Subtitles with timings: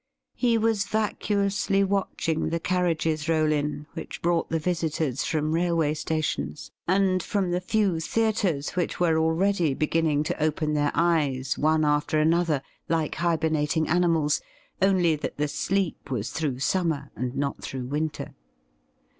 [0.33, 5.91] He was vacuously watching the' carriages roll in which brought the visitors from railway 82
[5.91, 10.73] THE RIDDLE RING stations, and from the few theatres which were already beginning to open
[10.73, 14.41] their eyes one after another, like hibernating animals,
[14.81, 18.33] only that the sleep was through summer, and not through winter.